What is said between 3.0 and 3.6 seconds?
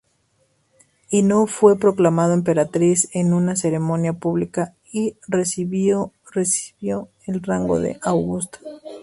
en una